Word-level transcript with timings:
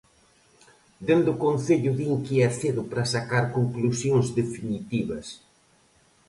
Dende 1.07 1.29
o 1.33 1.39
Concello 1.45 1.91
din 1.99 2.13
que 2.25 2.35
é 2.47 2.49
cedo 2.59 2.81
para 2.89 3.09
sacar 3.13 3.45
conclusións 3.57 4.25
definitivas. 4.39 5.27